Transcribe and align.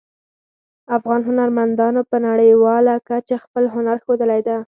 افغان 0.97 1.21
هنرمندانو 1.29 2.01
په 2.09 2.17
نړیواله 2.27 2.93
کچه 3.09 3.35
خپل 3.45 3.63
هنر 3.75 3.97
ښودلی 4.03 4.41
ده 4.47 4.57